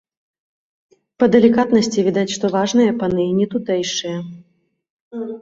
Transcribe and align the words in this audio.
Па 1.23 1.27
далікатнасці 1.35 2.05
відаць, 2.07 2.31
што 2.37 2.45
важныя 2.57 2.97
паны 3.03 3.23
і 3.27 3.37
не 3.43 3.47
тутэйшыя. 3.53 4.17